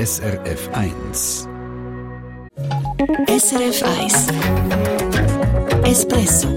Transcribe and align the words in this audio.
SRF 0.00 0.70
1. 0.72 1.46
SRF 3.28 3.82
1 3.82 4.26
Espresso 5.84 6.48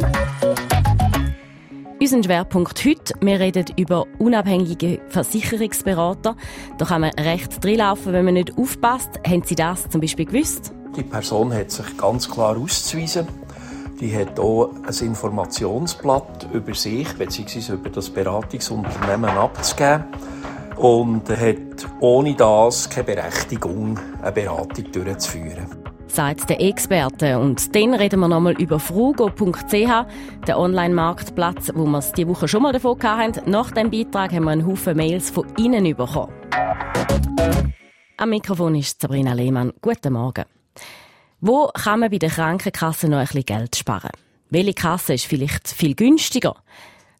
unser 2.00 2.24
Schwerpunkt 2.24 2.86
heute, 2.86 3.14
wir 3.20 3.42
reden 3.42 3.66
über 3.76 4.06
unabhängige 4.20 5.02
Versicherungsberater. 5.10 6.38
Da 6.78 6.86
kann 6.86 7.02
man 7.02 7.12
recht 7.20 7.62
drinlaufen, 7.62 8.14
wenn 8.14 8.24
man 8.24 8.36
nicht 8.36 8.58
aufpasst. 8.58 9.20
Haben 9.28 9.44
Sie 9.44 9.56
das 9.56 9.90
zum 9.90 10.00
Beispiel 10.00 10.26
gewusst? 10.26 10.72
Die 10.96 11.04
Person 11.04 11.54
hat 11.54 11.70
sich 11.70 11.98
ganz 11.98 12.30
klar 12.30 12.58
auszuweisen. 12.58 13.28
Die 14.00 14.16
hat 14.16 14.40
auch 14.40 14.70
ein 14.88 15.06
Informationsblatt 15.08 16.48
über 16.54 16.74
sich 16.74 17.14
bzw. 17.16 17.74
über 17.74 17.90
das 17.90 18.10
Beratungsunternehmen 18.10 19.32
abzugeben 19.32 20.06
und 20.78 21.30
hat 21.30 21.88
ohne 22.00 22.36
das 22.36 22.90
keine 22.90 23.06
Berechtigung, 23.06 24.00
eine 24.22 24.32
Beratung 24.32 24.92
durchzuführen 24.92 25.84
sagt 26.14 26.50
der 26.50 26.62
Experte. 26.62 27.40
Und 27.40 27.76
dann 27.76 27.96
reden 27.96 28.20
wir 28.20 28.28
nochmal 28.28 28.54
über 28.62 28.80
frugo.ch, 28.80 30.06
den 30.48 30.56
Online-Marktplatz, 30.56 31.72
wo 31.74 31.86
wir 31.86 31.98
es 31.98 32.12
diese 32.12 32.28
Woche 32.28 32.48
schon 32.48 32.62
mal 32.62 32.72
davon 32.72 33.02
hatten. 33.02 33.50
Nach 33.50 33.72
dem 33.72 33.90
Beitrag 33.90 34.32
haben 34.32 34.44
wir 34.44 34.52
einen 34.52 34.68
Haufen 34.68 34.96
Mails 34.96 35.32
von 35.32 35.48
Ihnen 35.58 35.84
bekommen. 35.96 36.32
Am 38.18 38.30
Mikrofon 38.30 38.76
ist 38.76 39.02
Sabrina 39.02 39.34
Lehmann. 39.34 39.74
Guten 39.82 40.14
Morgen. 40.14 40.46
Wo 41.42 41.68
kann 41.74 42.00
man 42.00 42.12
bei 42.12 42.20
der 42.20 42.30
Krankenkasse 42.30 43.10
noch 43.10 43.18
ein 43.18 43.26
bisschen 43.26 43.46
Geld 43.46 43.76
sparen? 43.76 44.12
Welche 44.50 44.74
Kasse 44.74 45.16
ist 45.16 45.26
vielleicht 45.26 45.68
viel 45.68 45.96
günstiger? 45.96 46.56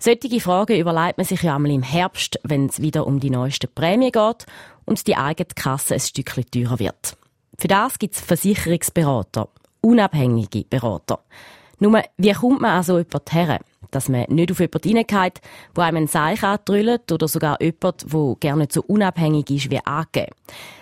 Solche 0.06 0.42
Fragen 0.42 0.78
überlegt 0.78 1.18
man 1.18 1.26
sich 1.26 1.44
ja 1.44 1.56
einmal 1.56 1.72
im 1.72 1.82
Herbst, 1.82 2.38
wenn 2.44 2.66
es 2.66 2.82
wieder 2.82 3.08
um 3.08 3.22
die 3.22 3.30
neuesten 3.30 3.74
Prämien 3.74 4.12
geht 4.12 4.46
und 4.84 5.08
die 5.08 5.16
eigene 5.16 5.48
Kasse 5.56 5.94
ein 5.94 6.02
Stückchen 6.02 6.44
teurer 6.52 6.78
wird. 6.78 7.16
Für 7.58 7.70
das 7.70 8.00
gibt 8.00 8.16
es 8.16 8.20
Versicherungsberater, 8.20 9.48
unabhängige 9.80 10.66
Berater. 10.66 11.24
Nur, 11.84 12.02
wie 12.16 12.32
kommt 12.32 12.62
man 12.62 12.78
an 12.78 12.84
so 12.84 12.98
jemand 12.98 13.34
her? 13.34 13.60
Dass 13.92 14.08
man 14.08 14.26
nicht 14.30 14.50
auf 14.54 14.62
jemanden 14.62 14.96
reingeht, 14.96 15.42
der 15.76 15.84
einem 15.84 15.98
ein 15.98 16.08
Seich 16.08 16.42
antrüllt 16.42 17.12
oder 17.12 17.28
sogar 17.28 17.62
jemand, 17.62 18.06
der 18.12 18.36
gerne 18.40 18.68
so 18.72 18.82
unabhängig 18.84 19.50
ist 19.50 19.70
wie 19.70 19.86
angegeben. 19.86 20.34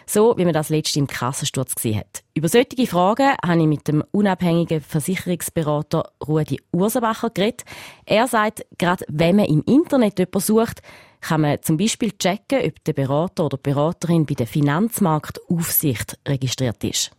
So, 0.06 0.38
wie 0.38 0.46
man 0.46 0.54
das 0.54 0.70
letzte 0.70 1.00
im 1.00 1.08
Kassensturz 1.08 1.74
gesehen 1.74 1.98
hat. 1.98 2.22
Über 2.36 2.50
solche 2.50 2.86
Fragen 2.86 3.34
habe 3.44 3.62
ich 3.62 3.68
mit 3.68 3.88
dem 3.88 4.04
unabhängigen 4.12 4.80
Versicherungsberater 4.80 6.12
Rudi 6.28 6.62
Ursenbacher 6.72 7.32
geredet. 7.32 7.64
Er 8.06 8.28
sagt, 8.28 8.64
gerade 8.78 9.04
wenn 9.08 9.38
man 9.38 9.46
im 9.46 9.64
Internet 9.66 10.20
jemanden 10.20 10.40
sucht, 10.40 10.84
kann 11.20 11.42
man 11.42 11.64
zum 11.64 11.78
Beispiel 11.78 12.12
checken, 12.12 12.64
ob 12.64 12.84
der 12.84 12.94
Berater 12.94 13.46
oder 13.46 13.58
die 13.58 13.72
Beraterin 13.72 14.28
bei 14.28 14.36
der 14.36 14.46
Finanzmarktaufsicht 14.46 16.20
registriert 16.28 16.84
ist. 16.84 17.12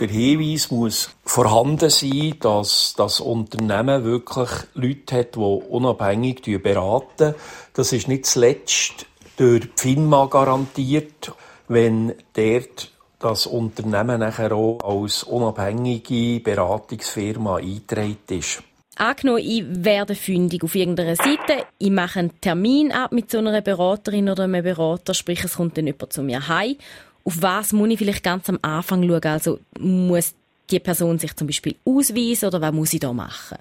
Der 0.00 0.08
Hinweis 0.08 0.70
muss 0.70 1.10
vorhanden 1.22 1.90
sein, 1.90 2.34
dass 2.40 2.94
das 2.96 3.20
Unternehmen 3.20 4.04
wirklich 4.04 4.48
Leute 4.72 5.16
hat, 5.16 5.36
die 5.36 5.40
unabhängig 5.40 6.42
beraten. 6.62 7.34
Das 7.74 7.92
ist 7.92 8.08
nicht 8.08 8.24
zuletzt 8.24 9.06
durch 9.36 9.60
die 9.60 9.70
FINMA 9.76 10.26
garantiert, 10.26 11.32
wenn 11.68 12.14
dort 12.32 12.90
das 13.18 13.46
Unternehmen 13.46 14.20
nachher 14.20 14.52
auch 14.52 14.80
als 14.82 15.24
unabhängige 15.24 16.40
Beratungsfirma 16.40 17.56
eingetragen 17.56 18.16
ist. 18.30 18.62
Angenommen, 18.96 19.42
ich 19.42 19.64
werde 19.66 20.14
fündig 20.14 20.62
auf 20.64 20.74
irgendeiner 20.74 21.16
Seite, 21.16 21.64
ich 21.78 21.90
mache 21.90 22.18
einen 22.18 22.40
Termin 22.40 22.92
ab 22.92 23.12
mit 23.12 23.30
so 23.30 23.38
einer 23.38 23.60
Beraterin 23.60 24.28
oder 24.28 24.44
einem 24.44 24.62
Berater, 24.62 25.14
sprich 25.14 25.44
es 25.44 25.56
kommt 25.56 25.78
dann 25.78 25.86
jemand 25.86 26.12
zu 26.12 26.22
mir 26.22 26.46
heim. 26.48 26.76
Auf 27.24 27.40
was 27.40 27.72
muss 27.72 27.90
ich 27.90 27.98
vielleicht 27.98 28.24
ganz 28.24 28.48
am 28.48 28.58
Anfang 28.62 29.06
schauen? 29.06 29.24
Also 29.24 29.58
muss 29.78 30.34
die 30.70 30.80
Person 30.80 31.18
sich 31.18 31.36
zum 31.36 31.46
Beispiel 31.46 31.76
ausweisen 31.84 32.48
oder 32.48 32.60
was 32.60 32.72
muss 32.72 32.92
ich 32.92 33.00
da 33.00 33.12
machen? 33.12 33.58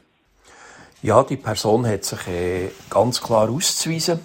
Ja, 1.03 1.23
die 1.23 1.37
Person 1.37 1.85
hat 1.87 2.05
sich 2.05 2.27
äh, 2.27 2.69
ganz 2.89 3.21
klar 3.21 3.49
auszuweisen. 3.49 4.19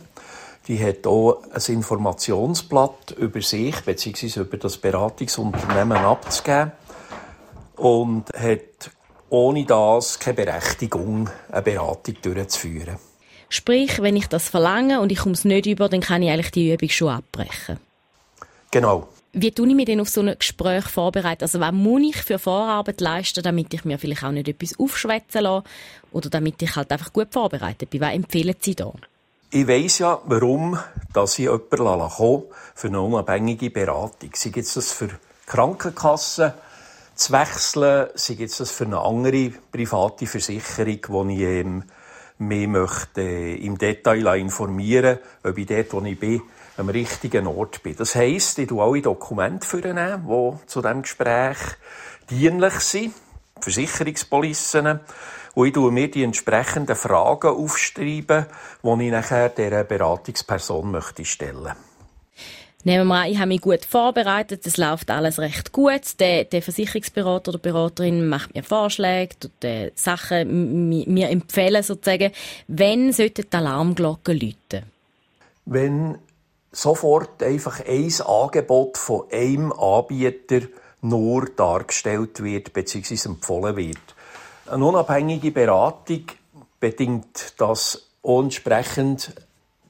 Die 0.69 0.82
hat 0.82 1.06
auch 1.06 1.42
ein 1.52 1.75
Informationsblatt 1.75 3.12
über 3.19 3.41
sich 3.41 3.80
bzw. 3.80 4.41
über 4.41 4.56
das 4.56 4.76
Beratungsunternehmen 4.76 5.96
abzugeben 5.98 6.72
und 7.76 8.25
hat 8.36 8.91
ohne 9.30 9.64
das 9.64 10.19
keine 10.19 10.34
Berechtigung, 10.34 11.30
eine 11.50 11.62
Beratung 11.62 12.16
durchzuführen. 12.20 12.96
Sprich, 13.48 14.02
wenn 14.02 14.16
ich 14.16 14.26
das 14.26 14.48
verlange 14.48 15.00
und 15.00 15.12
ich 15.12 15.19
komme 15.19 15.34
es 15.34 15.44
nicht 15.44 15.66
über, 15.66 15.88
dann 15.88 16.00
kann 16.00 16.22
ich 16.22 16.30
eigentlich 16.30 16.50
die 16.50 16.72
Übung 16.72 16.88
schon 16.88 17.08
abbrechen. 17.08 17.78
Genau. 18.70 19.08
Wie 19.38 19.50
tue 19.50 19.69
ich 19.69 19.74
mich 19.74 19.84
denn 19.84 20.00
auf 20.00 20.08
so 20.08 20.22
ein 20.22 20.34
Gespräch 20.38 20.86
vorbereiten? 20.86 21.42
Also 21.42 21.60
was 21.60 21.70
muss 21.70 22.00
ich 22.00 22.16
für 22.22 22.38
Vorarbeit 22.38 23.02
leisten, 23.02 23.42
damit 23.42 23.74
ich 23.74 23.84
mir 23.84 23.98
vielleicht 23.98 24.24
auch 24.24 24.30
nicht 24.30 24.48
etwas 24.48 24.80
aufschwätzen 24.80 25.42
lasse 25.42 25.64
oder 26.10 26.30
damit 26.30 26.62
ich 26.62 26.74
halt 26.74 26.91
einfach 26.91 27.12
gut 27.12 27.28
vorbereitet 27.30 27.91
bin? 27.91 28.00
Was 28.00 28.14
empfehlen 28.14 28.56
Sie 28.58 28.75
da? 28.75 28.94
Ich 29.50 29.69
weiss 29.69 29.98
ja, 29.98 30.19
warum 30.25 30.78
dass 31.12 31.38
ich 31.38 31.44
jemanden 31.44 31.69
kommen 31.69 32.42
für 32.75 32.88
eine 32.88 33.00
unabhängige 33.02 33.69
Beratung. 33.69 34.30
Sei 34.32 34.52
jetzt 34.54 34.75
das 34.75 34.92
für 34.92 35.10
Krankenkassen, 35.44 36.54
zu 37.14 37.32
wechseln, 37.34 38.08
sei 38.14 38.34
jetzt 38.38 38.58
das 38.60 38.70
für 38.70 38.84
eine 38.84 39.00
andere 39.00 39.52
private 39.70 40.26
Versicherung, 40.26 41.28
die 41.28 41.34
ich 41.34 41.42
ähm, 41.42 41.84
mich 42.38 42.69
möchte, 42.69 43.20
äh, 43.20 43.54
im 43.56 43.76
Detail 43.76 44.38
informieren 44.38 45.19
ob 45.42 45.58
ich 45.58 45.66
dort, 45.66 45.92
wo 45.92 46.02
ich 46.02 46.19
bin, 46.19 46.41
am 46.76 46.88
richtigen 46.88 47.47
Ort 47.47 47.82
bin. 47.82 47.97
Das 47.97 48.14
heisst, 48.14 48.59
ich 48.59 48.69
tue 48.69 48.82
alle 48.82 49.03
Dokumente 49.03 49.66
vornehmen, 49.66 50.26
die 50.26 50.66
zu 50.66 50.82
diesem 50.82 51.03
Gespräch 51.03 51.59
dienlich 52.31 52.75
sind, 52.75 53.14
Versicherungspolissen, 53.60 55.00
und 55.54 55.66
ich 55.66 55.72
tue 55.72 55.91
mir 55.91 56.10
die 56.10 56.22
entsprechenden 56.22 56.97
Fragen 56.97 57.48
aufschreiben, 57.48 58.44
die 58.82 59.06
ich 59.06 59.10
nachher 59.10 59.48
dieser 59.48 59.84
Beratungsperson 59.84 60.91
möchte 60.91 61.25
stellen 61.25 61.62
möchte. 61.62 61.76
Nehmen 62.84 63.08
wir 63.08 63.14
an, 63.14 63.31
ich 63.31 63.38
habe 63.38 63.48
mich 63.48 63.62
gut 63.62 63.84
vorbereitet, 63.84 64.64
es 64.64 64.76
läuft 64.76 65.10
alles 65.10 65.41
recht 65.41 65.72
gut. 65.72 66.20
Der, 66.20 66.44
der 66.44 66.62
Versicherungsberater 66.62 67.48
oder 67.48 67.58
Beraterin 67.58 68.28
macht 68.28 68.54
mir 68.54 68.62
Vorschläge, 68.62 69.34
tut 69.41 69.53
Sachen 69.97 70.88
mir 70.88 71.31
empfehlen 71.31 71.82
sozusagen. 71.82 72.31
Wenn 72.69 73.12
sollte 73.12 73.43
die 73.43 73.56
Alarmglocke 73.56 74.34
läuten? 74.34 74.84
Wenn 75.64 76.19
sofort 76.72 77.43
einfach 77.43 77.81
ein 77.87 78.12
Angebot 78.27 78.99
von 78.99 79.25
einem 79.32 79.72
Anbieter 79.72 80.66
nur 81.00 81.47
dargestellt 81.47 82.43
wird 82.43 82.72
bzw. 82.72 83.28
empfohlen 83.28 83.77
wird. 83.77 83.99
Eine 84.66 84.84
unabhängige 84.84 85.53
Beratung 85.53 86.25
bedingt, 86.81 87.55
dass 87.59 88.10
entsprechend 88.22 89.32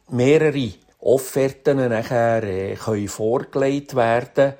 mehrere 0.08 0.72
Offerten 1.00 1.88
nachher 1.88 2.42
äh, 2.42 2.74
können 2.76 3.08
vorgelegt 3.08 3.94
werden 3.94 4.54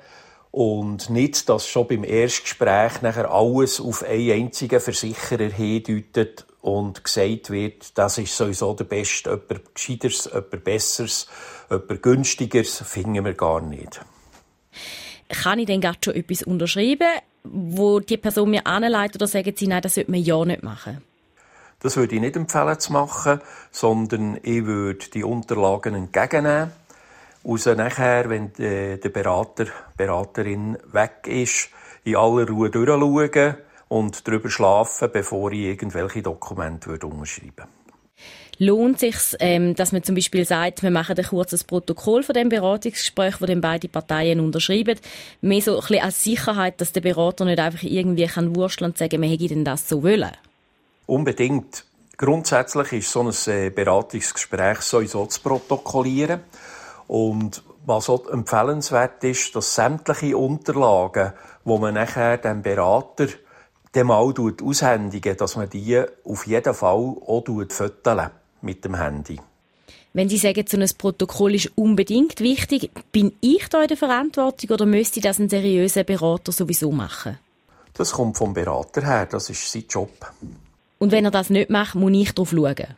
und 0.51 1.09
nicht, 1.09 1.49
dass 1.49 1.67
schon 1.67 1.87
beim 1.87 2.03
Erstgespräch 2.03 3.01
nachher 3.01 3.29
alles 3.31 3.79
auf 3.79 4.03
einen 4.03 4.31
einzigen 4.31 4.79
Versicherer 4.79 5.49
hindeutet 5.49 6.45
und 6.67 7.01
gesagt 7.01 7.49
wird, 7.49 7.97
das 7.97 8.17
ist 8.17 8.35
sowieso 8.35 8.73
der 8.73 8.83
Beste, 8.83 9.29
jemand 9.29 9.73
Gescheiteres, 9.73 10.25
jemand 10.25 10.63
Besseres, 10.65 11.27
jemand 11.69 12.03
Günstigeres, 12.03 12.83
finden 12.85 13.23
wir 13.23 13.33
gar 13.35 13.61
nicht. 13.61 14.01
Kann 15.29 15.59
ich 15.59 15.67
denn 15.67 15.79
gerade 15.79 15.97
schon 16.03 16.15
etwas 16.15 16.43
unterschreiben, 16.43 17.07
wo 17.45 18.01
die 18.01 18.17
Person 18.17 18.49
mir 18.49 18.67
anleitet 18.67 19.15
oder 19.15 19.27
sagen 19.27 19.53
sie, 19.55 19.67
nein, 19.67 19.81
das 19.81 19.95
sollte 19.95 20.11
man 20.11 20.19
ja 20.19 20.43
nicht 20.43 20.61
machen? 20.61 21.01
Das 21.79 21.95
würde 21.95 22.15
ich 22.15 22.21
nicht 22.21 22.35
empfehlen 22.35 22.79
zu 22.79 22.91
machen, 22.91 23.39
sondern 23.71 24.37
ich 24.43 24.65
würde 24.65 25.05
die 25.13 25.23
Unterlagen 25.23 25.95
entgegennehmen. 25.95 26.71
Außer 27.45 27.75
nachher, 27.75 28.29
wenn 28.29 28.51
der 28.53 28.97
Berater, 28.97 29.67
Beraterin 29.95 30.77
weg 30.91 31.27
ist, 31.27 31.69
in 32.03 32.17
aller 32.17 32.45
Ruhe 32.45 32.69
durchschauen 32.69 33.55
und 33.89 34.27
darüber 34.27 34.49
schlafen, 34.49 35.09
bevor 35.11 35.51
ich 35.51 35.59
irgendwelche 35.59 36.21
Dokumente 36.21 36.91
unterschreiben 36.91 37.53
würde. 37.57 37.69
Lohnt 38.59 38.99
sich, 38.99 39.15
ähm, 39.39 39.75
dass 39.75 39.91
man 39.91 40.03
zum 40.03 40.15
Beispiel 40.15 40.43
sagt, 40.43 40.81
wir 40.81 40.89
machen 40.89 41.15
ein 41.15 41.25
kurzes 41.25 41.63
Protokoll 41.63 42.23
von 42.23 42.33
dem 42.33 42.49
Beratungsgespräch, 42.49 43.39
wo 43.39 43.45
dann 43.45 43.61
beide 43.61 43.87
Parteien 43.87 44.39
unterschreiben, 44.39 44.97
mehr 45.41 45.61
so 45.61 45.75
ein 45.75 45.81
bisschen 45.81 46.03
als 46.03 46.23
Sicherheit, 46.23 46.81
dass 46.81 46.91
der 46.91 47.01
Berater 47.01 47.45
nicht 47.45 47.59
einfach 47.59 47.83
irgendwie 47.83 48.25
kann 48.25 48.55
wursteln 48.55 48.91
und 48.91 48.97
sagen, 48.97 49.21
wir 49.21 49.29
hätten 49.29 49.47
denn 49.47 49.65
das 49.65 49.87
so 49.87 50.01
wollen? 50.01 50.31
Unbedingt. 51.05 51.85
Grundsätzlich 52.17 52.93
ist 52.93 53.11
so 53.11 53.21
ein 53.21 53.53
äh, 53.53 53.69
Beratungsgespräch 53.69 54.81
sowieso 54.81 55.27
zu 55.27 55.39
protokollieren. 55.39 56.39
Und 57.07 57.61
was 57.85 58.09
auch 58.09 58.27
empfehlenswert 58.27 59.23
ist, 59.23 59.55
dass 59.55 59.75
sämtliche 59.75 60.35
Unterlagen, 60.35 61.33
wo 61.63 61.77
man 61.77 61.93
nachher 61.93 62.37
dem 62.37 62.63
Berater 62.63 63.27
dem 63.93 64.07
mal 64.07 64.33
aushändigen, 64.63 65.37
dass 65.37 65.55
man 65.55 65.69
die 65.69 66.03
auf 66.23 66.47
jeden 66.47 66.73
Fall 66.73 66.91
auch 66.91 67.43
fotografieren 67.69 68.31
mit 68.61 68.83
dem 68.85 68.95
Handy. 68.95 69.39
Wenn 70.13 70.29
Sie 70.29 70.37
sagen, 70.37 70.65
so 70.67 70.77
ein 70.77 70.89
Protokoll 70.97 71.55
ist 71.55 71.71
unbedingt 71.75 72.39
wichtig, 72.39 72.89
bin 73.11 73.33
ich 73.39 73.69
da 73.69 73.83
in 73.83 73.87
der 73.87 73.97
Verantwortung 73.97 74.71
oder 74.71 74.85
müsste 74.85 75.21
das 75.21 75.37
ein 75.37 75.49
seriöser 75.49 76.03
Berater 76.03 76.51
sowieso 76.51 76.91
machen? 76.91 77.37
Das 77.93 78.13
kommt 78.13 78.37
vom 78.37 78.53
Berater 78.53 79.05
her, 79.05 79.25
das 79.25 79.49
ist 79.49 79.71
sein 79.71 79.85
Job. 79.89 80.09
Und 80.97 81.11
wenn 81.11 81.25
er 81.25 81.31
das 81.31 81.49
nicht 81.49 81.69
macht, 81.69 81.95
muss 81.95 82.11
ich 82.13 82.33
darauf 82.33 82.49
schauen? 82.49 82.95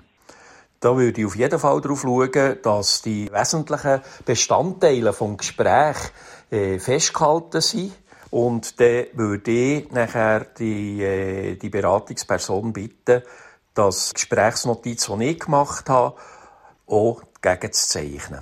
Da 0.79 0.95
würde 0.95 1.19
ich 1.19 1.27
auf 1.27 1.35
jeden 1.35 1.59
Fall 1.59 1.81
darauf 1.81 2.01
schauen, 2.01 2.57
dass 2.61 3.01
die 3.01 3.29
wesentlichen 3.31 4.01
Bestandteile 4.23 5.11
des 5.11 5.37
Gesprächs 5.37 6.13
äh, 6.51 6.79
festgehalten 6.79 7.59
sind. 7.59 7.91
Und 8.31 8.79
dann 8.79 9.05
würde 9.13 9.51
ich 9.51 9.91
nachher 9.91 10.45
die, 10.57 11.01
äh, 11.01 11.55
die 11.55 11.69
Beratungsperson 11.69 12.73
bitten, 12.73 13.23
das 13.73 14.13
Gesprächsnotiz, 14.13 15.07
die 15.07 15.25
ich 15.25 15.39
gemacht 15.39 15.89
habe, 15.89 16.15
auch 16.87 17.23
gegenzuzeichnen. 17.41 18.41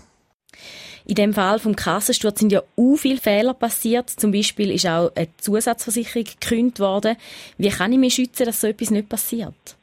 In 1.06 1.16
dem 1.16 1.34
Fall 1.34 1.60
vom 1.60 1.76
Kassensturz 1.76 2.40
sind 2.40 2.52
ja 2.52 2.62
u 2.76 2.98
viele 2.98 3.22
Fehler 3.22 3.54
passiert. 3.54 4.10
Zum 4.10 4.34
Beispiel 4.34 4.72
ist 4.72 4.86
auch 4.88 5.10
eine 5.16 5.30
Zusatzversicherung 5.38 6.26
gekündigt 6.26 6.82
worden. 6.82 7.16
Wie 7.58 7.70
kann 7.70 7.94
ich 7.94 7.98
mich 7.98 8.16
schützen, 8.16 8.46
dass 8.46 8.60
so 8.60 8.68
etwas 8.68 8.92
nicht 8.92 9.08
passiert? 9.08 9.78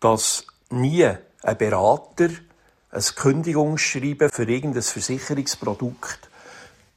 Dass 0.00 0.44
nie 0.70 1.04
ein 1.04 1.56
Berater 1.56 2.30
ein 2.90 3.02
Kündigungsschreiben 3.14 4.30
für 4.30 4.42
irgendein 4.42 4.82
Versicherungsprodukt 4.82 6.29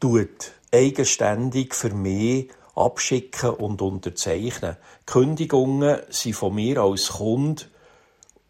tut, 0.03 0.51
eigenständig 0.69 1.73
für 1.73 1.93
mich 1.93 2.49
abschicken 2.75 3.51
und 3.51 3.81
unterzeichnen. 3.81 4.75
Kündigungen 5.05 5.99
sind 6.09 6.35
von 6.35 6.55
mir 6.55 6.79
als 6.79 7.07
Kunde 7.07 7.63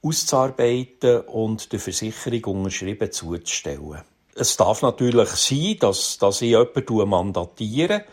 auszuarbeiten 0.02 1.22
und 1.22 1.72
der 1.72 1.80
Versicherung 1.80 2.44
unterschrieben 2.56 3.12
zuzustellen. 3.12 4.02
Es 4.34 4.58
darf 4.58 4.82
natürlich 4.82 5.30
sein, 5.30 5.78
dass, 5.80 6.18
dass 6.18 6.42
ich 6.42 6.50
jemanden 6.50 7.08
mandatiere, 7.10 8.06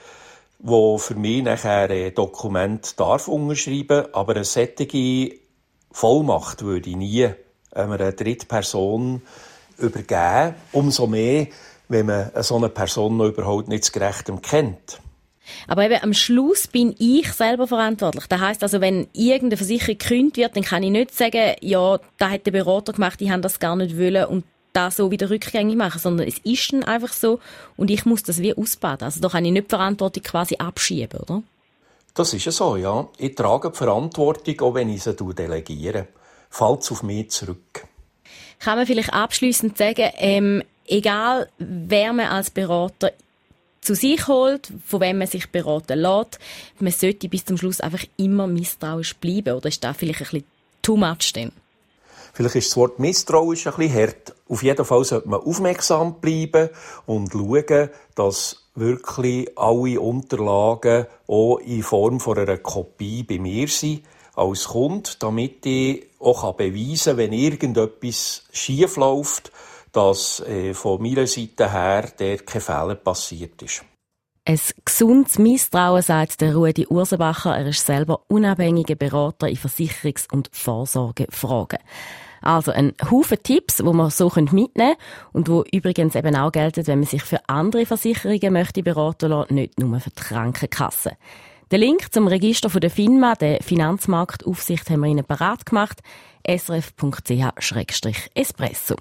wo 0.59 0.99
für 0.99 1.15
mich 1.15 1.43
nachher 1.43 1.89
ein 1.89 2.15
Dokument 2.15 3.01
darf 3.01 3.27
unterschreiben, 3.27 4.13
aber 4.13 4.35
eine 4.35 4.45
solche 4.45 5.39
Vollmacht 5.91 6.61
würde 6.61 6.91
ich 6.91 6.97
nie 6.97 7.31
einer 7.71 8.13
dritten 8.13 8.49
Person 8.49 9.23
übergeben. 9.79 10.57
Umso 10.73 11.07
mehr, 11.07 11.47
wenn 11.91 12.07
man 12.07 12.31
so 12.43 12.57
eine 12.57 12.69
Person 12.69 13.17
noch 13.17 13.27
überhaupt 13.27 13.69
nicht 13.69 13.85
zu 13.85 13.93
gerechtem 13.93 14.41
kennt. 14.41 15.01
Aber 15.67 15.85
eben 15.85 16.03
am 16.03 16.15
Schluss 16.15 16.69
bin 16.69 16.95
ich 16.99 17.33
selber 17.33 17.67
verantwortlich. 17.67 18.27
Das 18.29 18.41
heißt 18.41 18.63
also, 18.63 18.81
wenn 18.81 19.09
irgendeine 19.13 19.57
Versicherung 19.57 19.99
gekündigt 19.99 20.37
wird, 20.37 20.57
dann 20.57 20.63
kann 20.63 20.85
ich 20.85 20.91
nicht 20.91 21.13
sagen, 21.15 21.57
ja, 21.61 21.99
da 22.19 22.31
hat 22.31 22.47
der 22.47 22.53
Berater 22.53 22.93
gemacht, 22.93 23.21
ich 23.21 23.31
habe 23.31 23.43
das 23.43 23.59
gar 23.59 23.75
nicht 23.75 23.99
wollen 23.99 24.25
und 24.27 24.45
das 24.73 24.97
so 24.97 25.11
wieder 25.11 25.29
rückgängig 25.29 25.77
machen, 25.77 25.99
sondern 25.99 26.29
es 26.29 26.39
ist 26.39 26.73
dann 26.73 26.85
einfach 26.85 27.13
so 27.13 27.41
und 27.77 27.91
ich 27.91 28.07
muss 28.07 28.23
das 28.23 28.39
wie 28.39 28.57
ausbaden. 28.57 29.05
Also 29.05 29.21
da 29.21 29.29
kann 29.29 29.45
ich 29.45 29.51
nicht 29.51 29.67
die 29.67 29.71
Verantwortung 29.71 30.23
quasi 30.23 30.57
abschieben, 30.57 31.19
oder? 31.21 31.43
Das 32.15 32.33
ist 32.33 32.45
ja 32.45 32.53
so, 32.53 32.77
ja. 32.77 33.09
Ich 33.19 33.35
trage 33.35 33.71
die 33.71 33.77
Verantwortung, 33.77 34.61
auch 34.61 34.75
wenn 34.75 34.89
ich 34.89 35.03
sie 35.03 35.15
delegiere. 35.15 36.07
Fällt 36.51 36.83
es 36.83 36.93
auf 36.93 37.03
mich 37.03 37.31
zurück. 37.31 37.85
Kann 38.61 38.77
man 38.77 38.87
vielleicht 38.87 39.13
abschließend 39.13 39.77
sagen, 39.77 40.11
ähm, 40.19 40.63
egal 40.91 41.49
wer 41.59 42.13
man 42.13 42.27
als 42.27 42.51
Berater 42.51 43.13
zu 43.81 43.95
sich 43.95 44.29
holt, 44.29 44.71
von 44.87 45.01
wem 45.01 45.19
man 45.19 45.27
sich 45.27 45.51
beraten 45.51 45.99
lässt, 45.99 46.39
man 46.79 46.93
sollte 46.93 47.29
bis 47.29 47.45
zum 47.45 47.57
Schluss 47.57 47.81
einfach 47.81 48.05
immer 48.17 48.47
misstrauisch 48.47 49.17
bleiben. 49.17 49.55
Oder 49.55 49.69
ist 49.69 49.83
das 49.83 49.97
vielleicht 49.97 50.21
ein 50.21 50.25
bisschen 50.25 50.45
too 50.83 50.97
much 50.97 51.33
denn? 51.35 51.53
Vielleicht 52.33 52.57
ist 52.57 52.69
das 52.69 52.77
Wort 52.77 52.99
misstrauisch 52.99 53.67
ein 53.67 53.75
bisschen 53.77 53.95
hart. 53.95 54.35
Auf 54.49 54.63
jeden 54.63 54.85
Fall 54.85 55.05
sollte 55.05 55.29
man 55.29 55.41
aufmerksam 55.41 56.21
bleiben 56.21 56.69
und 57.07 57.33
schauen, 57.33 57.91
dass 58.15 58.65
wirklich 58.75 59.49
alle 59.57 60.01
Unterlagen 60.01 61.07
auch 61.27 61.59
in 61.59 61.83
Form 61.83 62.21
von 62.21 62.39
einer 62.39 62.59
Kopie 62.59 63.23
bei 63.23 63.39
mir 63.39 63.69
sind 63.69 64.03
als 64.35 64.69
Kunde, 64.69 65.11
damit 65.19 65.67
ich 65.67 66.07
auch 66.19 66.53
beweisen 66.55 67.11
kann, 67.11 67.17
wenn 67.17 67.33
irgendetwas 67.33 68.45
schief 68.53 68.97
läuft, 68.97 69.51
dass 69.93 70.41
äh, 70.41 70.75
von 70.75 71.03
meiner 71.03 71.27
Seite 71.27 71.73
her 71.73 72.11
der 72.19 72.39
kein 72.39 72.61
Fehler 72.61 72.95
passiert 72.95 73.61
ist. 73.63 73.85
Ein 74.45 74.61
gesundes 74.85 75.39
Misstrauen, 75.39 76.03
sagt 76.03 76.41
der 76.41 76.57
Rudi 76.57 76.87
Ursenbacher. 76.87 77.57
Er 77.57 77.69
ist 77.69 77.85
selber 77.85 78.23
unabhängiger 78.29 78.95
Berater 78.95 79.49
in 79.49 79.57
Versicherungs- 79.57 80.33
und 80.33 80.49
Vorsorgefragen. 80.53 81.79
Also 82.43 82.73
ein 82.73 82.95
Haufen 83.11 83.43
Tipps, 83.43 83.85
wo 83.85 83.93
man 83.93 84.09
so 84.11 84.33
mitnehmen 84.35 84.71
können 84.75 84.97
und 85.33 85.51
wo 85.51 85.63
übrigens 85.71 86.15
eben 86.15 86.35
auch 86.37 86.53
gelten, 86.53 86.87
wenn 86.87 87.01
man 87.01 87.09
sich 87.09 87.23
für 87.23 87.47
andere 87.49 87.85
Versicherungen 87.85 88.53
möchte 88.53 88.83
beraten 88.83 89.29
lassen, 89.31 89.55
nicht 89.55 89.79
nur 89.79 90.01
für 90.01 90.09
die 90.11 90.23
Krankenkasse. 90.23 91.13
Den 91.71 91.81
Link 91.81 92.13
zum 92.13 92.27
Register 92.27 92.71
von 92.71 92.81
der 92.81 92.91
FINMA, 92.91 93.35
der 93.35 93.63
Finanzmarktaufsicht, 93.63 94.89
haben 94.91 95.01
wir 95.01 95.11
Ihnen 95.11 95.25
parat 95.25 95.67
gemacht. 95.67 96.01
srf.ch-espresso. 96.45 98.97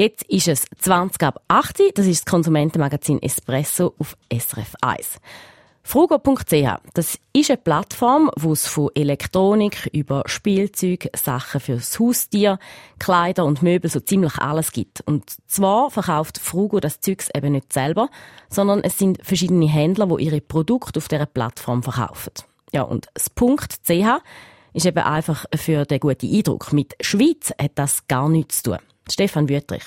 Jetzt 0.00 0.22
ist 0.30 0.48
es 0.48 0.64
20 0.78 1.22
ab 1.24 1.42
8 1.48 1.92
das 1.94 2.06
ist 2.06 2.20
das 2.20 2.24
Konsumentenmagazin 2.24 3.20
Espresso 3.20 3.92
auf 3.98 4.16
SRF 4.32 4.74
1. 4.80 5.20
Frugo.ch, 5.82 6.80
das 6.94 7.18
ist 7.34 7.50
eine 7.50 7.58
Plattform, 7.58 8.30
wo 8.34 8.52
es 8.52 8.66
von 8.66 8.88
Elektronik 8.94 9.90
über 9.92 10.22
Spielzeug, 10.24 11.10
Sachen 11.14 11.60
fürs 11.60 12.00
Haustier, 12.00 12.58
Kleider 12.98 13.44
und 13.44 13.60
Möbel 13.60 13.90
so 13.90 14.00
ziemlich 14.00 14.38
alles 14.38 14.72
gibt. 14.72 15.02
Und 15.02 15.34
zwar 15.46 15.90
verkauft 15.90 16.38
Frugo 16.38 16.80
das 16.80 17.00
Zeugs 17.00 17.28
eben 17.34 17.52
nicht 17.52 17.70
selber, 17.70 18.08
sondern 18.48 18.82
es 18.82 18.96
sind 18.96 19.18
verschiedene 19.22 19.68
Händler, 19.68 20.08
wo 20.08 20.16
ihre 20.16 20.40
Produkte 20.40 20.98
auf 20.98 21.08
dieser 21.08 21.26
Plattform 21.26 21.82
verkaufen. 21.82 22.32
Ja, 22.72 22.84
und 22.84 23.08
das 23.12 23.26
.ch 23.34 24.22
ist 24.72 24.86
eben 24.86 25.04
einfach 25.04 25.44
für 25.54 25.84
den 25.84 26.00
guten 26.00 26.34
Eindruck. 26.34 26.72
Mit 26.72 26.94
Schweiz 27.02 27.52
hat 27.60 27.72
das 27.74 28.08
gar 28.08 28.30
nichts 28.30 28.62
zu 28.62 28.70
tun. 28.70 28.78
Stefan 29.10 29.48
Wüttrich. 29.48 29.84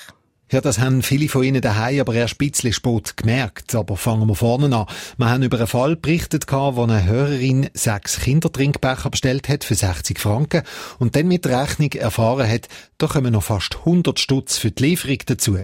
Ja, 0.52 0.60
das 0.60 0.78
haben 0.78 1.02
viele 1.02 1.28
von 1.28 1.42
Ihnen 1.42 1.62
daheim 1.62 2.00
aber 2.00 2.14
erst 2.14 2.40
ein 2.40 2.50
bisschen 2.50 2.72
spät 2.72 3.16
gemerkt. 3.16 3.74
Aber 3.74 3.96
fangen 3.96 4.28
wir 4.28 4.34
vorne 4.34 4.66
an. 4.76 4.86
Wir 5.16 5.30
haben 5.30 5.42
über 5.42 5.56
einen 5.56 5.66
Fall 5.66 5.96
berichtet, 5.96 6.50
wo 6.52 6.82
eine 6.82 7.04
Hörerin 7.04 7.70
sechs 7.72 8.20
Kindertrinkbecher 8.20 9.10
bestellt 9.10 9.48
hat 9.48 9.64
für 9.64 9.74
60 9.74 10.18
Franken 10.20 10.62
und 10.98 11.16
dann 11.16 11.28
mit 11.28 11.44
der 11.44 11.62
Rechnung 11.62 11.90
erfahren 11.92 12.48
hat, 12.48 12.68
da 12.98 13.06
kommen 13.06 13.32
noch 13.32 13.42
fast 13.42 13.78
100 13.78 14.20
Stutz 14.20 14.58
für 14.58 14.70
die 14.70 14.84
Lieferung 14.84 15.18
dazu. 15.26 15.58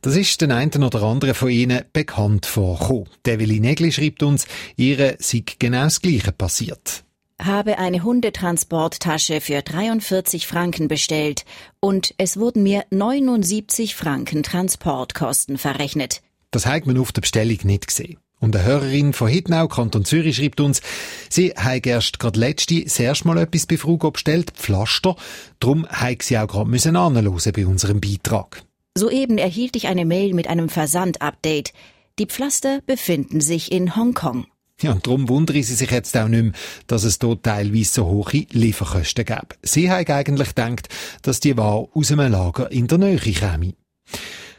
Das 0.00 0.16
ist 0.16 0.40
den 0.40 0.52
einen 0.52 0.82
oder 0.82 1.02
anderen 1.02 1.34
von 1.34 1.50
Ihnen 1.50 1.82
bekannt 1.92 2.46
vorgekommen. 2.46 3.08
Devili 3.26 3.60
Negli 3.60 3.92
schreibt 3.92 4.22
uns, 4.22 4.46
ihre 4.76 5.16
sei 5.18 5.44
genau 5.58 5.84
das 5.84 6.00
Gleiche 6.00 6.32
passiert 6.32 7.04
habe 7.40 7.78
eine 7.78 8.02
Hundetransporttasche 8.02 9.40
für 9.40 9.62
43 9.62 10.46
Franken 10.46 10.88
bestellt 10.88 11.44
und 11.80 12.14
es 12.18 12.36
wurden 12.36 12.62
mir 12.62 12.84
79 12.90 13.94
Franken 13.94 14.42
Transportkosten 14.42 15.58
verrechnet. 15.58 16.22
Das 16.50 16.66
hat 16.66 16.86
man 16.86 16.98
auf 16.98 17.12
der 17.12 17.20
Bestellung 17.20 17.58
nicht 17.64 17.86
gesehen. 17.86 18.18
Und 18.40 18.54
eine 18.54 18.64
Hörerin 18.64 19.12
von 19.12 19.28
Hitnau, 19.28 19.66
Kanton 19.66 20.04
Zürich, 20.04 20.36
schreibt 20.36 20.60
uns, 20.60 20.80
sie 21.28 21.52
habe 21.56 21.88
erst 21.88 22.20
gerade 22.20 22.38
letzte 22.38 22.82
das 22.82 22.98
erste 22.98 23.26
Mal 23.26 23.38
etwas 23.38 23.66
bei 23.66 23.76
Frugo 23.76 24.12
bestellt, 24.12 24.52
Pflaster. 24.52 25.16
Darum 25.58 25.88
habe 25.88 26.18
sie 26.22 26.38
auch 26.38 26.46
gerade 26.46 26.70
müssen 26.70 26.94
bei 26.94 27.66
unserem 27.66 28.00
Beitrag. 28.00 28.62
Soeben 28.96 29.38
erhielt 29.38 29.76
ich 29.76 29.88
eine 29.88 30.04
Mail 30.04 30.34
mit 30.34 30.48
einem 30.48 30.68
Versandupdate. 30.68 31.72
Die 32.18 32.26
Pflaster 32.26 32.80
befinden 32.86 33.40
sich 33.40 33.70
in 33.72 33.96
Hongkong. 33.96 34.46
Ja, 34.80 34.92
und 34.92 35.06
darum 35.06 35.28
wundern 35.28 35.60
sie 35.62 35.74
sich 35.74 35.90
jetzt 35.90 36.16
auch 36.16 36.28
nicht 36.28 36.42
mehr, 36.42 36.52
dass 36.86 37.02
es 37.02 37.18
dort 37.18 37.42
teilweise 37.42 37.92
so 37.92 38.06
hohe 38.06 38.46
Lieferkosten 38.52 39.24
gäbe. 39.24 39.56
Sie 39.62 39.90
haben 39.90 40.06
eigentlich 40.06 40.48
gedacht, 40.48 40.88
dass 41.22 41.40
die 41.40 41.56
Ware 41.56 41.88
aus 41.92 42.12
einem 42.12 42.30
Lager 42.30 42.70
in 42.70 42.86
der 42.86 42.98
Nähe 42.98 43.18
käme. 43.18 43.74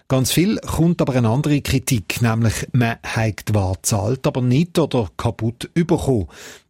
Ganz 0.09 0.31
viel 0.31 0.57
kommt 0.57 1.01
aber 1.01 1.13
eine 1.15 1.29
andere 1.29 1.61
Kritik, 1.61 2.21
nämlich 2.21 2.67
man 2.73 2.97
hat 3.03 3.47
die 3.47 3.53
Ware 3.53 3.81
zahlt, 3.81 4.25
aber 4.25 4.41
nicht 4.41 4.77
oder 4.79 5.07
kaputt 5.15 5.69
bekommen. 5.73 6.27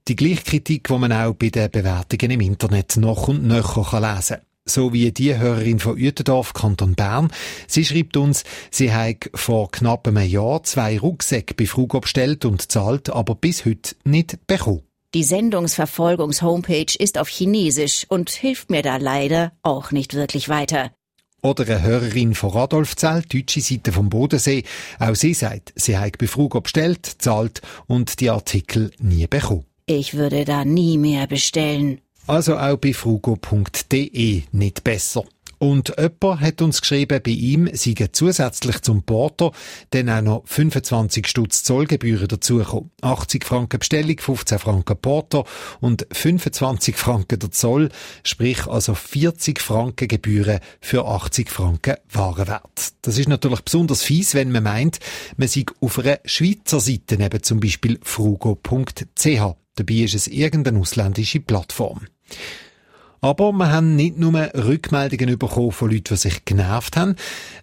Die 0.08 0.16
gleiche 0.16 0.44
Kritik, 0.44 0.88
die 0.88 0.98
man 0.98 1.14
auch 1.14 1.34
bei 1.34 1.50
den 1.50 1.72
Bewertungen 1.72 2.32
im 2.32 2.42
Internet 2.42 2.98
noch 2.98 3.30
und 3.30 3.46
nöcher 3.46 4.00
lesen 4.00 4.38
kann 4.38 4.49
so 4.70 4.94
wie 4.94 5.12
die 5.12 5.38
Hörerin 5.38 5.80
von 5.80 5.98
Uetendorf, 5.98 6.54
Kanton 6.54 6.96
Bern. 6.96 7.32
Sie 7.68 7.84
schreibt 7.84 8.16
uns, 8.18 8.44
sie 8.72 8.94
hat 8.94 9.30
vor 9.34 9.72
knapp 9.72 10.08
einem 10.08 10.28
Jahr 10.28 10.64
zwei 10.64 10.98
Rucksäcke 11.00 11.54
bei 11.54 11.66
Frugo 11.66 12.00
bestellt 12.00 12.46
und 12.46 12.72
zahlt, 12.72 13.10
aber 13.10 13.36
bis 13.36 13.66
heute 13.66 13.96
nicht 14.06 14.48
bekommen. 14.48 14.82
Die 15.16 15.24
Sendungsverfolgungs-Homepage 15.24 16.96
ist 16.98 17.18
auf 17.18 17.30
Chinesisch 17.30 18.06
und 18.10 18.30
hilft 18.30 18.70
mir 18.70 18.84
da 18.84 18.98
leider 18.98 19.54
auch 19.64 19.92
nicht 19.92 20.14
wirklich 20.14 20.50
weiter. 20.50 20.92
Oder 21.42 21.66
eine 21.66 21.82
Hörerin 21.82 22.36
von 22.36 22.52
Radolfzell, 22.52 23.24
deutsche 23.24 23.62
Seite 23.62 23.92
vom 23.92 24.10
Bodensee. 24.10 24.64
Auch 25.00 25.16
sie 25.16 25.34
sagt, 25.34 25.74
sie 25.76 25.98
hat 25.98 26.18
bei 26.18 26.28
Frugo 26.28 26.62
bestellt, 26.62 27.06
zahlt 27.06 27.62
und 27.88 28.20
die 28.20 28.30
Artikel 28.30 28.92
nie 29.00 29.26
bekommen. 29.26 29.66
Ich 29.86 30.14
würde 30.14 30.46
da 30.46 30.66
nie 30.66 31.00
mehr 31.00 31.26
bestellen. 31.26 32.02
Also 32.30 32.58
auch 32.58 32.78
bei 32.78 32.94
frugo.de 32.94 34.44
nicht 34.52 34.84
besser. 34.84 35.24
Und 35.58 35.96
jemand 35.98 36.42
hat 36.42 36.62
uns 36.62 36.80
geschrieben, 36.80 37.20
bei 37.26 37.32
ihm 37.32 37.68
seien 37.74 38.10
zusätzlich 38.12 38.82
zum 38.84 39.02
Porto 39.02 39.52
dann 39.90 40.10
auch 40.10 40.22
noch 40.22 40.44
25 40.46 41.26
Stutz 41.26 41.64
Zollgebühren 41.64 42.28
dazugekommen. 42.28 42.92
80 43.02 43.44
Franken 43.44 43.80
Bestellung, 43.80 44.20
15 44.20 44.60
Franken 44.60 44.98
Porto 44.98 45.48
und 45.82 46.06
25 46.12 46.96
Franken 46.96 47.40
der 47.40 47.50
Zoll, 47.50 47.90
sprich 48.24 48.68
also 48.68 48.94
40 48.94 49.60
Franken 49.60 50.08
Gebühren 50.08 50.60
für 50.82 51.06
80 51.06 51.50
Franken 51.50 51.96
Warenwert. 52.12 52.94
Das 53.02 53.18
ist 53.18 53.28
natürlich 53.28 53.62
besonders 53.62 54.04
fies, 54.04 54.36
wenn 54.36 54.52
man 54.52 54.62
meint, 54.62 55.00
man 55.38 55.48
sei 55.48 55.66
auf 55.82 55.98
einer 55.98 56.20
Schweizer 56.26 56.80
Seite, 56.80 57.16
eben 57.16 57.42
zum 57.42 57.60
Beispiel 57.60 58.00
frugo.ch. 58.04 59.56
Dabei 59.80 59.94
ist 59.94 60.14
es 60.14 60.28
irgendeine 60.28 60.80
ausländische 60.80 61.40
Plattform. 61.40 62.02
Aber 63.22 63.52
wir 63.52 63.70
haben 63.70 63.98
nicht 63.98 64.18
nur 64.18 64.34
Rückmeldungen 64.34 65.38
bekommen 65.38 65.72
von 65.72 65.92
Leuten, 65.92 66.14
die 66.14 66.16
sich 66.16 66.46
genervt 66.46 66.96
haben. 66.96 67.16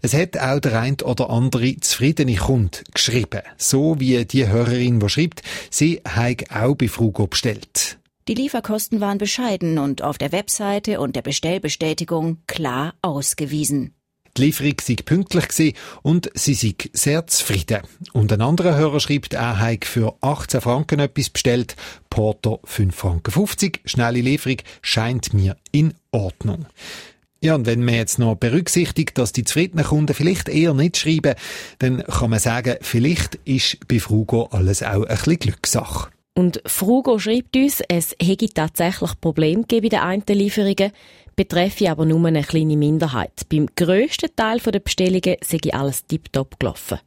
Es 0.02 0.12
hat 0.12 0.36
auch 0.36 0.60
der 0.60 0.80
ein 0.80 0.96
oder 1.02 1.30
andere 1.30 1.76
zufriedene 1.78 2.36
Kunde 2.36 2.78
geschrieben. 2.92 3.40
So 3.56 3.98
wie 3.98 4.22
die 4.26 4.46
Hörerin, 4.46 5.00
die 5.00 5.08
schreibt, 5.08 5.42
sie 5.70 6.02
habe 6.06 6.44
auch 6.50 6.74
bei 6.74 6.88
Frugo 6.88 7.26
bestellt. 7.26 7.98
Die 8.28 8.34
Lieferkosten 8.34 9.00
waren 9.00 9.18
bescheiden 9.18 9.78
und 9.78 10.02
auf 10.02 10.18
der 10.18 10.32
Webseite 10.32 11.00
und 11.00 11.16
der 11.16 11.22
Bestellbestätigung 11.22 12.38
klar 12.46 12.94
ausgewiesen. 13.00 13.94
Die 14.36 14.42
Lieferung 14.42 14.74
sei 14.82 14.96
pünktlich 15.04 15.48
gewesen 15.48 15.76
und 16.02 16.30
sie 16.34 16.54
sei 16.54 16.74
sehr 16.92 17.26
zufrieden. 17.26 17.80
Und 18.12 18.32
ein 18.32 18.42
anderer 18.42 18.76
Hörer 18.76 19.00
schreibt, 19.00 19.34
er 19.34 19.58
habe 19.58 19.78
für 19.84 20.14
18 20.20 20.60
Franken 20.60 21.00
etwas 21.00 21.30
bestellt, 21.30 21.76
Porto 22.10 22.60
5 22.64 22.94
Franken 22.94 23.30
50, 23.30 23.80
schnelle 23.84 24.20
Lieferung 24.20 24.58
scheint 24.82 25.32
mir 25.32 25.56
in 25.72 25.94
Ordnung. 26.10 26.66
Ja, 27.40 27.54
und 27.54 27.66
wenn 27.66 27.84
man 27.84 27.94
jetzt 27.94 28.18
noch 28.18 28.34
berücksichtigt, 28.34 29.16
dass 29.18 29.32
die 29.32 29.44
zufriedenen 29.44 29.84
Kunden 29.84 30.14
vielleicht 30.14 30.48
eher 30.48 30.74
nicht 30.74 30.96
schreiben, 30.96 31.34
dann 31.78 32.02
kann 32.02 32.30
man 32.30 32.38
sagen, 32.38 32.76
vielleicht 32.80 33.36
ist 33.44 33.86
bei 33.88 34.00
Frugo 34.00 34.48
alles 34.50 34.82
auch 34.82 35.04
ein 35.04 35.16
bisschen 35.16 35.38
Glückssache. 35.38 36.10
Und 36.34 36.60
Frugo 36.66 37.18
schreibt 37.18 37.56
uns, 37.56 37.82
es 37.88 38.14
hätte 38.20 38.48
tatsächlich 38.48 39.18
Probleme 39.20 39.62
gegeben 39.62 39.84
bei 39.84 39.88
den 39.88 40.00
einen 40.00 40.22
Lieferungen 40.28 40.92
betreffe 41.36 41.90
aber 41.90 42.06
nur 42.06 42.26
eine 42.26 42.42
kleine 42.42 42.76
Minderheit. 42.76 43.46
Beim 43.50 43.68
grössten 43.76 44.34
Teil 44.34 44.58
der 44.58 44.80
Bestellungen 44.80 45.36
sei 45.42 45.58
alles 45.72 46.06
tiptop 46.06 46.58
gelaufen. 46.58 46.98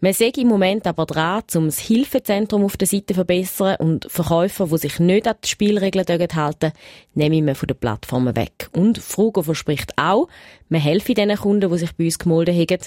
Man 0.00 0.12
sehe 0.12 0.32
im 0.36 0.46
Moment 0.46 0.86
aber 0.86 1.06
dran, 1.06 1.42
um 1.56 1.66
das 1.66 1.80
Hilfezentrum 1.80 2.64
auf 2.64 2.76
der 2.76 2.86
Seite 2.86 3.06
zu 3.06 3.14
verbessern 3.14 3.76
und 3.80 4.06
Verkäufer, 4.08 4.68
die 4.68 4.78
sich 4.78 5.00
nicht 5.00 5.26
an 5.26 5.34
die 5.42 5.48
Spielregeln 5.48 6.06
halten, 6.06 6.70
nehmen 7.14 7.46
wir 7.46 7.56
von 7.56 7.66
den 7.66 7.76
Plattformen 7.76 8.36
weg. 8.36 8.70
Und 8.72 8.98
Frugo 8.98 9.42
verspricht 9.42 9.92
auch, 9.96 10.28
man 10.68 10.80
helfe 10.80 11.14
den 11.14 11.36
Kunden, 11.36 11.68
die 11.70 11.78
sich 11.78 11.96
bei 11.96 12.04
uns 12.04 12.18
gemolden 12.20 12.54
haben. 12.54 12.84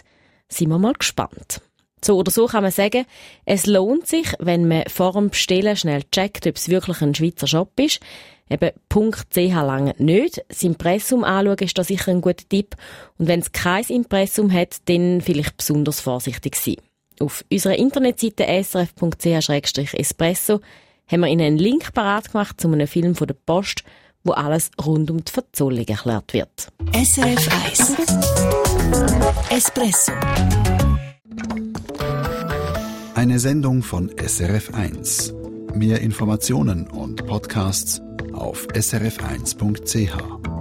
Sind 0.47 0.69
wir 0.69 0.79
mal 0.79 0.93
gespannt. 0.93 1.61
So 2.03 2.17
oder 2.17 2.31
so 2.31 2.47
kann 2.47 2.63
man 2.63 2.71
sagen, 2.71 3.05
es 3.45 3.65
lohnt 3.65 4.07
sich, 4.07 4.33
wenn 4.39 4.67
man 4.67 4.85
vor 4.87 5.11
dem 5.11 5.29
Bestellen 5.29 5.75
schnell 5.75 6.03
checkt, 6.11 6.47
ob 6.47 6.55
es 6.55 6.69
wirklich 6.69 7.01
ein 7.01 7.13
Schweizer 7.13 7.45
Shop 7.45 7.77
ist. 7.77 7.99
Eben 8.51 8.71
.ch 8.89 9.35
lange 9.53 9.95
nicht. 9.97 10.43
Das 10.49 10.61
Impressum 10.63 11.23
anschauen 11.23 11.59
ist 11.59 11.77
da 11.77 11.85
sicher 11.85 12.11
ein 12.11 12.19
guter 12.19 12.47
Tipp. 12.49 12.75
Und 13.17 13.29
wenn 13.29 13.39
es 13.39 13.53
kein 13.53 13.85
Impressum 13.85 14.51
hat, 14.51 14.89
dann 14.89 15.21
vielleicht 15.21 15.55
besonders 15.55 16.01
vorsichtig 16.01 16.57
sein. 16.57 16.75
Auf 17.21 17.45
unserer 17.49 17.77
Internetseite 17.77 18.45
srf.ch-espresso 18.63 20.59
haben 21.07 21.21
wir 21.21 21.27
Ihnen 21.27 21.45
einen 21.45 21.57
Link 21.57 21.93
parat 21.93 22.31
gemacht 22.33 22.59
zu 22.59 22.67
einem 22.69 22.87
Film 22.87 23.15
von 23.15 23.27
der 23.27 23.35
Post, 23.35 23.83
wo 24.23 24.33
alles 24.33 24.69
rund 24.85 25.09
um 25.11 25.23
die 25.23 25.31
Verzollung 25.31 25.85
erklärt 25.87 26.33
wird. 26.33 26.67
SRF 26.93 27.49
1 27.65 27.95
Espresso 29.49 30.11
Eine 33.15 33.39
Sendung 33.39 33.81
von 33.81 34.11
SRF 34.17 34.73
1. 34.73 35.33
Mehr 35.73 36.01
Informationen 36.01 36.87
und 36.87 37.25
Podcasts 37.25 38.01
auf 38.33 38.67
srf1.ch. 38.67 40.60